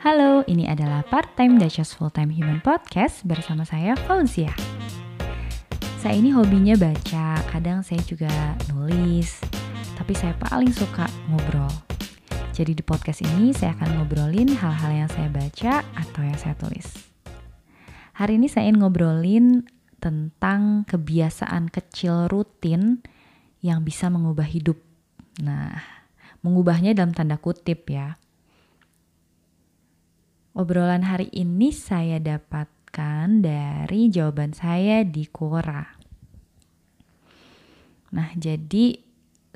[0.00, 4.48] Halo, ini adalah Part Time Duchess Full Time Human Podcast bersama saya Fauzia.
[6.00, 8.32] Saya ini hobinya baca, kadang saya juga
[8.72, 9.44] nulis,
[10.00, 11.68] tapi saya paling suka ngobrol.
[12.56, 16.88] Jadi di podcast ini saya akan ngobrolin hal-hal yang saya baca atau yang saya tulis.
[18.16, 19.68] Hari ini saya ingin ngobrolin
[20.00, 23.04] tentang kebiasaan kecil rutin
[23.60, 24.80] yang bisa mengubah hidup.
[25.44, 25.76] Nah,
[26.40, 28.16] mengubahnya dalam tanda kutip ya.
[30.60, 35.88] Obrolan hari ini saya dapatkan dari jawaban saya di Quora.
[38.12, 39.00] Nah, jadi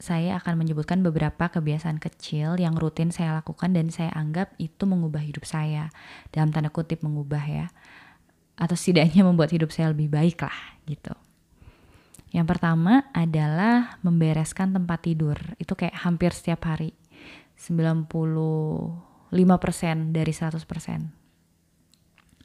[0.01, 5.21] saya akan menyebutkan beberapa kebiasaan kecil yang rutin saya lakukan dan saya anggap itu mengubah
[5.21, 5.93] hidup saya.
[6.33, 7.69] Dalam tanda kutip mengubah ya.
[8.57, 10.57] Atau setidaknya membuat hidup saya lebih baik lah
[10.89, 11.13] gitu.
[12.33, 15.37] Yang pertama adalah membereskan tempat tidur.
[15.61, 16.97] Itu kayak hampir setiap hari.
[17.61, 20.63] 90 5% dari 100%.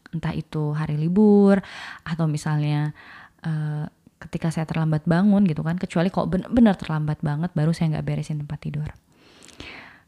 [0.09, 1.61] Entah itu hari libur
[2.01, 2.97] atau misalnya
[3.45, 3.85] uh,
[4.17, 8.41] ketika saya terlambat bangun gitu kan, kecuali kok benar-benar terlambat banget baru saya nggak beresin
[8.41, 8.89] tempat tidur.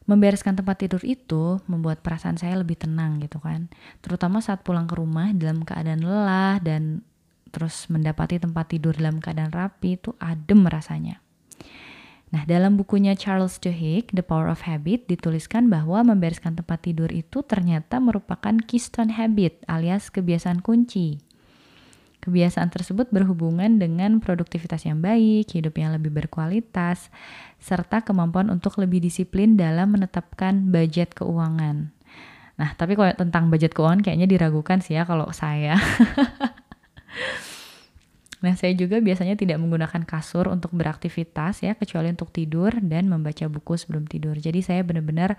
[0.02, 3.70] Membereskan tempat tidur itu membuat perasaan saya lebih tenang gitu kan.
[4.02, 7.06] Terutama saat pulang ke rumah dalam keadaan lelah dan
[7.54, 11.21] terus mendapati tempat tidur dalam keadaan rapi itu adem rasanya.
[12.32, 17.44] Nah, dalam bukunya Charles Duhigg, The Power of Habit, dituliskan bahwa membereskan tempat tidur itu
[17.44, 21.20] ternyata merupakan keystone habit alias kebiasaan kunci.
[22.24, 27.12] Kebiasaan tersebut berhubungan dengan produktivitas yang baik, hidup yang lebih berkualitas,
[27.60, 31.92] serta kemampuan untuk lebih disiplin dalam menetapkan budget keuangan.
[32.56, 35.76] Nah, tapi kalau tentang budget keuangan kayaknya diragukan sih ya kalau saya.
[38.42, 43.46] Nah, saya juga biasanya tidak menggunakan kasur untuk beraktivitas ya, kecuali untuk tidur dan membaca
[43.46, 44.34] buku sebelum tidur.
[44.34, 45.38] Jadi saya benar-benar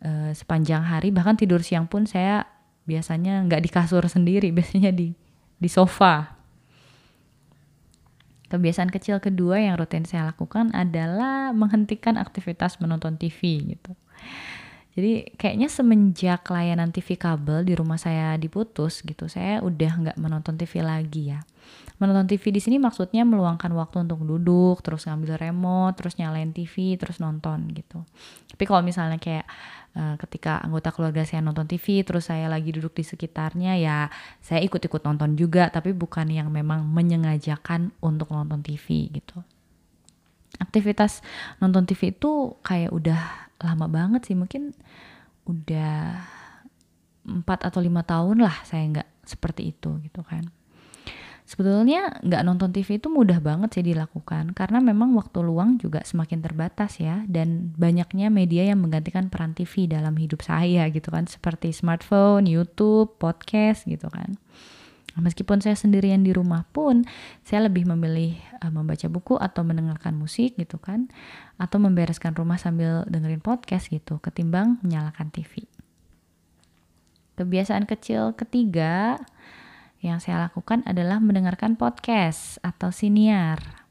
[0.00, 2.48] uh, sepanjang hari, bahkan tidur siang pun saya
[2.88, 5.12] biasanya nggak di kasur sendiri, biasanya di
[5.60, 6.32] di sofa.
[8.48, 13.92] Kebiasaan kecil kedua yang rutin saya lakukan adalah menghentikan aktivitas menonton TV gitu.
[14.94, 20.54] Jadi kayaknya semenjak layanan TV kabel di rumah saya diputus gitu, saya udah nggak menonton
[20.54, 21.42] TV lagi ya.
[21.98, 26.94] Menonton TV di sini maksudnya meluangkan waktu untuk duduk, terus ngambil remote, terus nyalain TV,
[26.94, 28.06] terus nonton gitu.
[28.54, 29.46] Tapi kalau misalnya kayak
[29.98, 34.06] uh, ketika anggota keluarga saya nonton TV, terus saya lagi duduk di sekitarnya, ya
[34.38, 39.42] saya ikut-ikut nonton juga, tapi bukan yang memang menyengajakan untuk nonton TV gitu.
[40.62, 41.18] Aktivitas
[41.58, 44.74] nonton TV itu kayak udah lama banget sih mungkin
[45.44, 46.24] udah
[47.24, 50.48] empat atau lima tahun lah saya nggak seperti itu gitu kan
[51.44, 56.40] sebetulnya nggak nonton TV itu mudah banget sih dilakukan karena memang waktu luang juga semakin
[56.40, 61.76] terbatas ya dan banyaknya media yang menggantikan peran TV dalam hidup saya gitu kan seperti
[61.76, 64.40] smartphone, YouTube, podcast gitu kan.
[65.14, 67.06] Meskipun saya sendirian di rumah pun,
[67.46, 71.06] saya lebih memilih uh, membaca buku atau mendengarkan musik gitu kan,
[71.54, 75.70] atau membereskan rumah sambil dengerin podcast gitu, ketimbang menyalakan TV.
[77.38, 79.22] Kebiasaan kecil ketiga
[80.02, 83.86] yang saya lakukan adalah mendengarkan podcast atau siniar.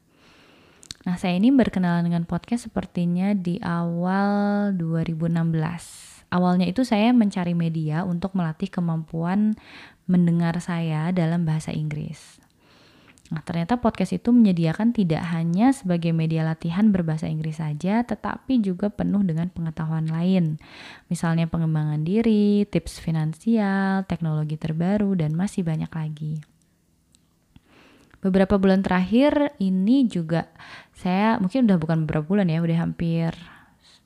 [1.04, 8.02] Nah, saya ini berkenalan dengan podcast sepertinya di awal 2016 awalnya itu saya mencari media
[8.02, 9.54] untuk melatih kemampuan
[10.04, 12.44] mendengar saya dalam bahasa Inggris.
[13.32, 18.92] Nah, ternyata podcast itu menyediakan tidak hanya sebagai media latihan berbahasa Inggris saja, tetapi juga
[18.92, 20.60] penuh dengan pengetahuan lain.
[21.08, 26.34] Misalnya pengembangan diri, tips finansial, teknologi terbaru, dan masih banyak lagi.
[28.20, 30.48] Beberapa bulan terakhir ini juga
[30.96, 33.32] saya mungkin udah bukan beberapa bulan ya, udah hampir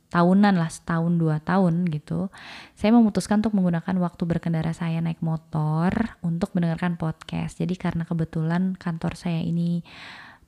[0.09, 2.33] tahunan lah setahun dua tahun gitu
[2.73, 7.61] saya memutuskan untuk menggunakan waktu berkendara saya naik motor untuk mendengarkan podcast.
[7.61, 9.85] Jadi karena kebetulan kantor saya ini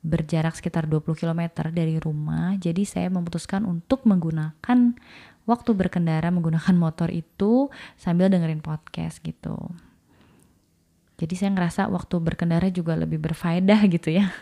[0.00, 4.96] berjarak sekitar 20 km dari rumah jadi saya memutuskan untuk menggunakan
[5.44, 7.68] waktu berkendara menggunakan motor itu
[8.00, 9.60] sambil dengerin podcast gitu.
[11.20, 14.32] Jadi saya ngerasa waktu berkendara juga lebih berfaedah gitu ya.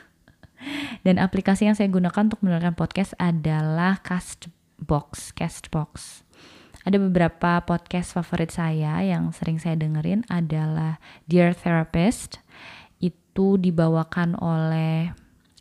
[1.06, 4.46] Dan aplikasi yang saya gunakan untuk mendengarkan podcast adalah Cast
[4.78, 6.22] Box, Castbox.
[6.86, 12.40] Ada beberapa podcast favorit saya yang sering saya dengerin adalah Dear Therapist.
[13.02, 15.12] Itu dibawakan oleh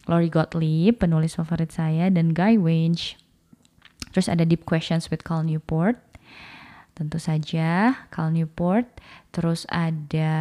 [0.08, 3.20] Lori Gottlieb, penulis favorit saya, dan Guy Winch.
[4.16, 6.00] Terus ada Deep Questions with Cal Newport.
[6.96, 8.88] Tentu saja Cal Newport.
[9.36, 10.32] Terus ada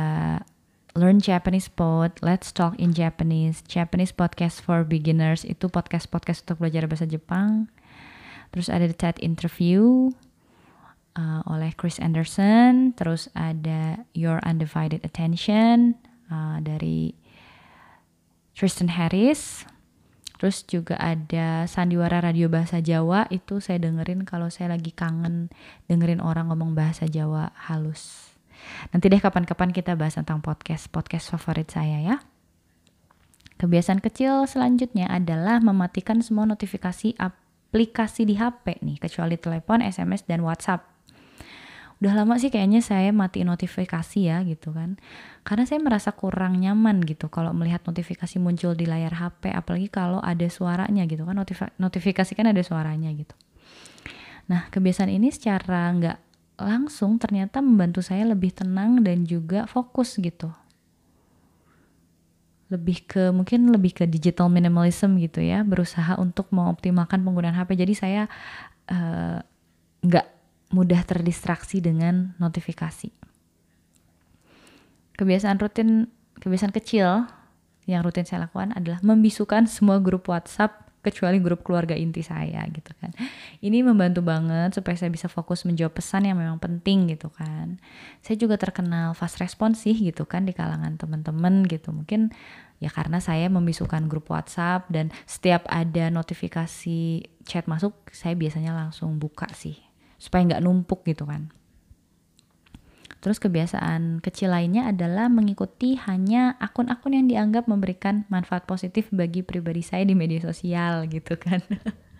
[0.96, 5.42] Learn Japanese Pod, Let's Talk in Japanese, Japanese Podcast for Beginners.
[5.42, 7.68] Itu podcast-podcast untuk belajar bahasa Jepang
[8.54, 10.10] terus ada the TED interview
[11.16, 15.96] uh, oleh Chris Anderson, terus ada Your Undivided Attention
[16.28, 17.16] uh, dari
[18.56, 19.68] Tristan Harris,
[20.40, 25.52] terus juga ada Sandiwara Radio Bahasa Jawa itu saya dengerin kalau saya lagi kangen
[25.88, 28.32] dengerin orang ngomong bahasa Jawa halus.
[28.92, 32.16] Nanti deh kapan-kapan kita bahas tentang podcast podcast favorit saya ya.
[33.56, 37.16] Kebiasaan kecil selanjutnya adalah mematikan semua notifikasi
[37.76, 40.80] aplikasi di HP nih, kecuali telepon, SMS, dan WhatsApp.
[42.00, 44.96] Udah lama sih kayaknya saya mati notifikasi ya gitu kan.
[45.44, 50.24] Karena saya merasa kurang nyaman gitu kalau melihat notifikasi muncul di layar HP apalagi kalau
[50.24, 53.36] ada suaranya gitu kan Notif notifikasi kan ada suaranya gitu.
[54.48, 56.18] Nah kebiasaan ini secara nggak
[56.60, 60.48] langsung ternyata membantu saya lebih tenang dan juga fokus gitu
[62.66, 67.94] lebih ke mungkin lebih ke digital minimalism gitu ya berusaha untuk mengoptimalkan penggunaan HP jadi
[67.94, 68.22] saya
[68.90, 69.38] eh,
[70.02, 70.34] nggak uh,
[70.74, 73.14] mudah terdistraksi dengan notifikasi.
[75.16, 76.10] Kebiasaan rutin,
[76.42, 77.30] kebiasaan kecil
[77.86, 82.90] yang rutin saya lakukan adalah membisukan semua grup WhatsApp kecuali grup keluarga inti saya gitu
[82.98, 83.14] kan.
[83.62, 87.78] Ini membantu banget supaya saya bisa fokus menjawab pesan yang memang penting gitu kan.
[88.26, 91.94] Saya juga terkenal fast respons sih gitu kan di kalangan teman-teman gitu.
[91.94, 92.34] Mungkin
[92.82, 99.22] ya karena saya membisukan grup WhatsApp dan setiap ada notifikasi chat masuk saya biasanya langsung
[99.22, 99.78] buka sih
[100.18, 101.54] supaya nggak numpuk gitu kan.
[103.26, 109.82] Terus kebiasaan kecil lainnya adalah mengikuti hanya akun-akun yang dianggap memberikan manfaat positif bagi pribadi
[109.82, 111.58] saya di media sosial gitu kan.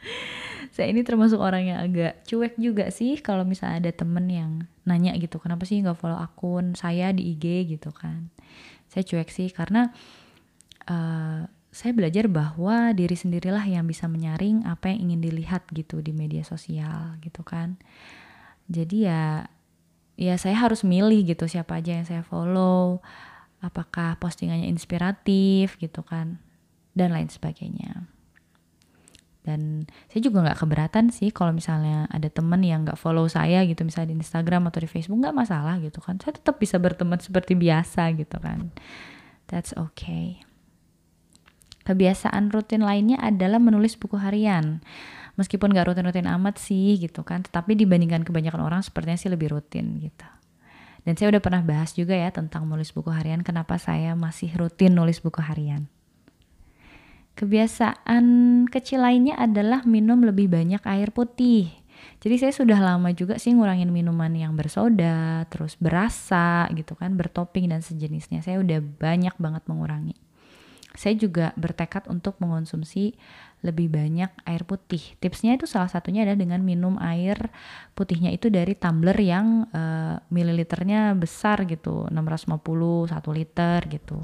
[0.75, 5.15] saya ini termasuk orang yang agak cuek juga sih kalau misalnya ada temen yang nanya
[5.15, 8.27] gitu kenapa sih nggak follow akun saya di IG gitu kan.
[8.91, 9.95] Saya cuek sih karena
[10.91, 16.11] uh, saya belajar bahwa diri sendirilah yang bisa menyaring apa yang ingin dilihat gitu di
[16.11, 17.79] media sosial gitu kan.
[18.67, 19.47] Jadi ya
[20.17, 23.05] ya saya harus milih gitu siapa aja yang saya follow,
[23.61, 26.41] apakah postingannya inspiratif gitu kan
[26.97, 28.09] dan lain sebagainya.
[29.47, 33.87] Dan saya juga nggak keberatan sih kalau misalnya ada temen yang nggak follow saya gitu
[33.87, 36.19] misalnya di Instagram atau di Facebook nggak masalah gitu kan.
[36.19, 38.75] Saya tetap bisa berteman seperti biasa gitu kan.
[39.47, 40.43] That's okay.
[41.87, 44.83] Kebiasaan rutin lainnya adalah menulis buku harian.
[45.37, 50.01] Meskipun gak rutin-rutin amat sih gitu kan, tetapi dibandingkan kebanyakan orang sepertinya sih lebih rutin
[50.01, 50.25] gitu.
[51.05, 54.97] Dan saya udah pernah bahas juga ya tentang menulis buku harian, kenapa saya masih rutin
[54.97, 55.87] nulis buku harian.
[57.37, 58.25] Kebiasaan
[58.73, 61.69] kecil lainnya adalah minum lebih banyak air putih.
[62.19, 67.71] Jadi saya sudah lama juga sih ngurangin minuman yang bersoda, terus berasa gitu kan, bertopping
[67.71, 68.41] dan sejenisnya.
[68.41, 70.26] Saya udah banyak banget mengurangi
[70.97, 73.15] saya juga bertekad untuk mengonsumsi
[73.65, 75.01] lebih banyak air putih.
[75.21, 77.37] Tipsnya itu salah satunya adalah dengan minum air
[77.97, 84.19] putihnya itu dari tumbler yang uh, mililiternya besar gitu, 650 1 liter gitu.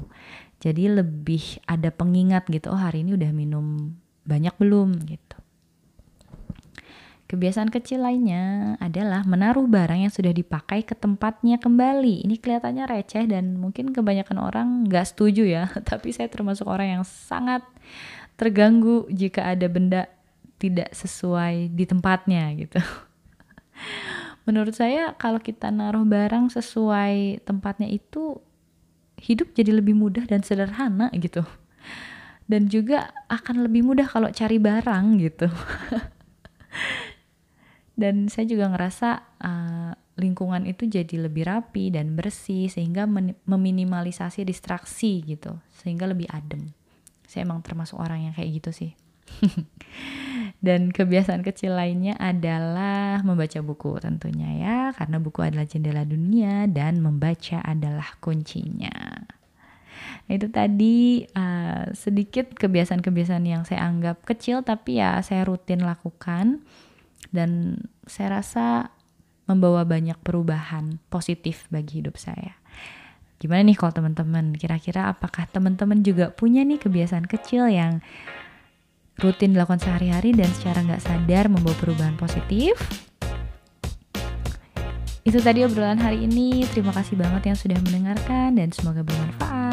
[0.63, 3.93] Jadi lebih ada pengingat gitu, oh hari ini udah minum
[4.23, 5.32] banyak belum gitu.
[7.33, 12.21] Kebiasaan kecil lainnya adalah menaruh barang yang sudah dipakai ke tempatnya kembali.
[12.29, 17.03] Ini kelihatannya receh dan mungkin kebanyakan orang nggak setuju ya, tapi saya termasuk orang yang
[17.03, 17.65] sangat
[18.37, 20.05] terganggu jika ada benda
[20.61, 22.77] tidak sesuai di tempatnya gitu.
[24.45, 28.37] Menurut saya kalau kita naruh barang sesuai tempatnya itu
[29.17, 31.41] hidup jadi lebih mudah dan sederhana gitu.
[32.45, 35.49] Dan juga akan lebih mudah kalau cari barang gitu.
[37.93, 39.09] dan saya juga ngerasa
[39.41, 43.09] uh, lingkungan itu jadi lebih rapi dan bersih sehingga
[43.49, 46.73] meminimalisasi distraksi gitu sehingga lebih adem.
[47.25, 48.91] Saya emang termasuk orang yang kayak gitu sih.
[50.63, 57.03] Dan kebiasaan kecil lainnya adalah membaca buku tentunya ya karena buku adalah jendela dunia dan
[57.03, 59.27] membaca adalah kuncinya.
[60.23, 66.63] Nah, itu tadi uh, sedikit kebiasaan-kebiasaan yang saya anggap kecil tapi ya saya rutin lakukan
[67.33, 68.93] dan saya rasa
[69.49, 72.55] membawa banyak perubahan positif bagi hidup saya.
[73.43, 74.55] Gimana nih kalau teman-teman?
[74.55, 77.99] Kira-kira apakah teman-teman juga punya nih kebiasaan kecil yang
[79.19, 82.79] rutin dilakukan sehari-hari dan secara nggak sadar membawa perubahan positif?
[85.27, 86.63] Itu tadi obrolan hari ini.
[86.71, 89.72] Terima kasih banget yang sudah mendengarkan dan semoga bermanfaat.